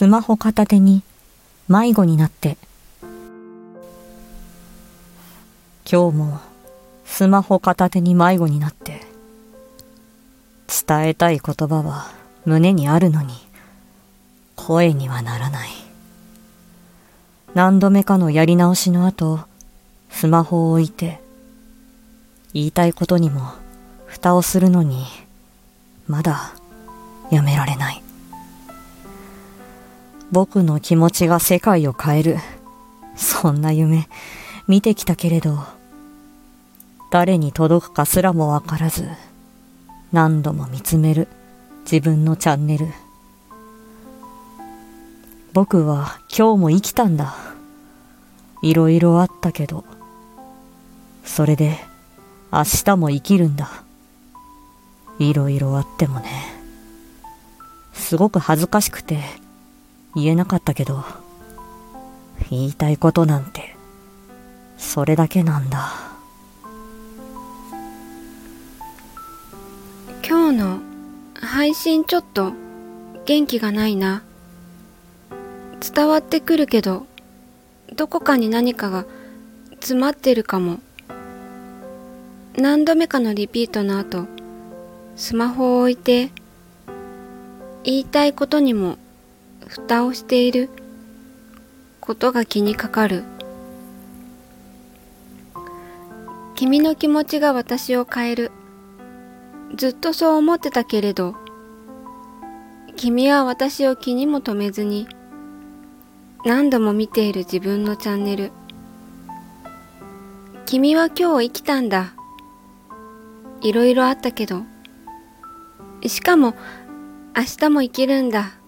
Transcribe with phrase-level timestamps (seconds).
[0.00, 1.02] スマホ片手に
[1.68, 2.56] 迷子になって。
[5.84, 6.40] 今日も
[7.04, 9.02] スマホ片手に迷子になって。
[10.88, 12.06] 伝えたい言葉は
[12.46, 13.34] 胸にあるのに。
[14.56, 15.68] 声にはならない。
[17.52, 19.40] 何度目かのやり直しの後
[20.08, 21.20] スマホを置いて
[22.54, 23.52] 言いたいことにも
[24.06, 25.04] 蓋をするのに
[26.06, 26.54] まだ
[27.30, 28.02] やめられない。
[30.32, 32.36] 僕の気持ちが世界を変える。
[33.16, 34.08] そんな夢
[34.68, 35.58] 見てきたけれど
[37.10, 39.08] 誰に届くかすらもわからず
[40.12, 41.28] 何度も見つめる。
[41.84, 42.86] 自分のチャンネル。
[45.52, 47.34] 僕は今日も生きたんだ。
[48.62, 49.84] いろいろあったけど
[51.24, 51.78] それで
[52.52, 53.82] 明日も生きるんだ。
[55.18, 56.30] いろいろあってもね。
[57.92, 59.18] すごく恥ずかしくて
[60.14, 61.04] 言えなかったけど
[62.50, 63.76] 言いたいことなんて
[64.78, 65.92] それだけなんだ。
[70.26, 70.80] 今日の
[71.34, 72.52] 配信ちょっと
[73.26, 74.22] 元気がないな。
[75.94, 77.06] 伝わってくるけど
[77.94, 79.04] どこかに何かが
[79.74, 80.80] 詰まってるかも。
[82.56, 84.26] 何度目かのリピートの後
[85.14, 86.30] スマホを置いて
[87.84, 88.98] 言いたいことにも
[89.70, 90.68] 蓋をしている。
[92.00, 93.22] ことが気にかかる。
[96.56, 98.50] 君の気持ちが私を変える。
[99.76, 101.36] ずっとそう思ってたけれど
[102.96, 105.06] 君は私を気にも留めずに
[106.44, 108.50] 何度も見ている自分のチャンネル。
[110.66, 112.12] 君は今日生きたんだ。
[113.60, 114.62] いろいろあったけど
[116.04, 116.56] しかも
[117.36, 118.59] 明日も生きるんだ。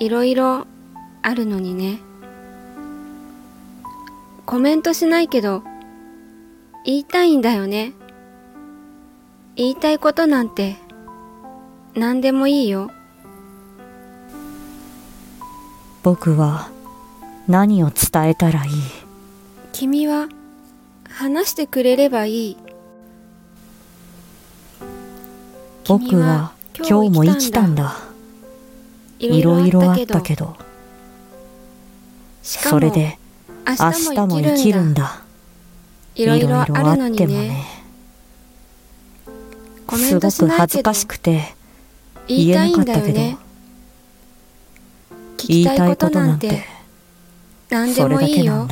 [0.00, 0.66] いろいろ
[1.20, 2.00] あるのにね。
[4.46, 5.62] コメントしないけど
[6.84, 7.92] 言いたいんだよね。
[9.56, 10.76] 言いたいことなんて
[11.94, 12.90] 何でもいいよ。
[16.02, 16.70] 僕は
[17.46, 18.70] 何を伝えたらいい？
[19.72, 20.28] 君は
[21.10, 22.56] 話してくれればいい。
[25.86, 28.09] 僕は今日も生きたんだ
[29.20, 30.56] いろいろあったけど。
[32.42, 33.18] それで
[33.66, 35.22] 明日も生きるんだ。
[36.14, 37.66] いろいろあるのにね。
[39.96, 41.54] すごく恥ずかしくて
[42.26, 43.50] 言えなかったけど。
[45.48, 46.64] 言いたいことなんて
[47.70, 48.68] 何でもいいよ